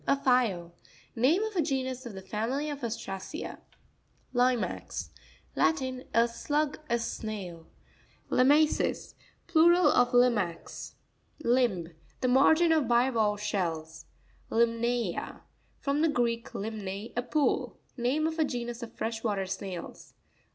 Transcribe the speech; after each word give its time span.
A 0.07 0.17
file. 0.17 0.73
Name 1.15 1.43
of 1.43 1.55
a 1.55 1.61
genus 1.61 2.07
of 2.07 2.13
the 2.13 2.23
family 2.23 2.71
of 2.71 2.83
Ostracea. 2.83 3.59
Li'max.—Latin. 4.33 6.05
A 6.11 6.27
slug,a 6.27 6.97
snail. 6.97 7.67
| 7.99 8.29
Lima'ces.—Plural 8.31 9.85
of 9.91 10.11
limax. 10.11 10.95
Lims.—The 11.43 12.27
margin 12.27 12.71
of 12.71 12.87
bivalve 12.87 13.41
shells. 13.41 14.05
Limna'a.—From 14.49 16.01
the 16.01 16.09
Greek, 16.09 16.51
limne, 16.55 17.13
a 17.15 17.21
pool. 17.21 17.77
Name 17.95 18.25
of 18.25 18.39
a 18.39 18.43
genus 18.43 18.81
of 18.81 18.93
fresh 18.95 19.23
water 19.23 19.45
snails. 19.45 20.15